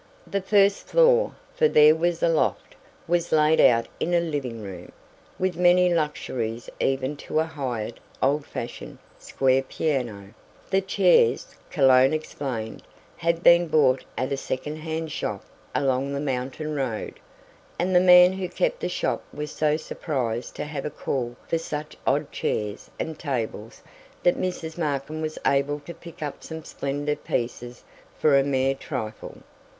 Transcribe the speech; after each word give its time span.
The 0.25 0.41
first 0.41 0.87
floor 0.87 1.35
for 1.53 1.67
there 1.67 1.93
was 1.95 2.23
a 2.23 2.27
loft 2.27 2.73
was 3.07 3.31
laid 3.31 3.59
out 3.61 3.85
in 3.99 4.15
a 4.15 4.19
living 4.19 4.59
room, 4.63 4.91
with 5.37 5.55
many 5.57 5.93
luxuries 5.93 6.71
even 6.79 7.15
to 7.17 7.39
a 7.39 7.45
hired, 7.45 7.99
old 8.19 8.43
fashioned, 8.47 8.97
square 9.19 9.61
piano; 9.61 10.33
the 10.71 10.81
chairs, 10.81 11.53
Cologne 11.69 12.13
explained, 12.15 12.81
had 13.17 13.43
been 13.43 13.67
bought 13.67 14.03
at 14.17 14.31
a 14.31 14.37
second 14.37 14.77
hand 14.77 15.11
shop 15.11 15.43
along 15.75 16.13
the 16.13 16.19
mountain 16.19 16.73
road; 16.73 17.19
and 17.77 17.95
the 17.95 17.99
man 17.99 18.33
who 18.33 18.49
kept 18.49 18.79
the 18.79 18.89
shop 18.89 19.23
was 19.31 19.51
so 19.51 19.77
surprised 19.77 20.55
to 20.55 20.65
have 20.65 20.83
a 20.83 20.89
call 20.89 21.35
for 21.47 21.59
such 21.59 21.95
odd 22.07 22.31
chairs 22.31 22.89
and 22.99 23.19
tables 23.19 23.83
that 24.23 24.33
Mrs. 24.35 24.79
Markin 24.79 25.21
was 25.21 25.37
able 25.45 25.79
to 25.81 25.93
pick 25.93 26.23
up 26.23 26.43
some 26.43 26.63
splendid 26.63 27.23
pieces 27.23 27.83
for 28.17 28.35
a 28.35 28.43
mere 28.43 28.73
trifle. 28.73 29.43